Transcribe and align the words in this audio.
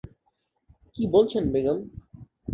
কি 0.95 1.03
বলছেন 1.07 1.43
বেগম! 1.53 1.77